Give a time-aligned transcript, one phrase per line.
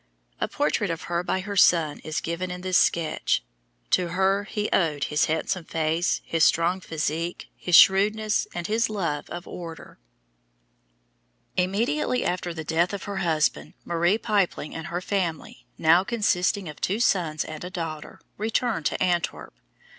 [0.39, 3.43] A portrait of her by her son is given in this sketch.
[3.91, 9.29] To her he owed his handsome face, his strong physique, his shrewdness and his love
[9.29, 9.99] of order.
[11.55, 15.01] [Illustration: RUBENS' DAUGHTER Rubens] Immediately after the death of her husband, Marie Pypeling and her
[15.01, 19.53] family, now consisting of two sons and a daughter, returned to Antwerp.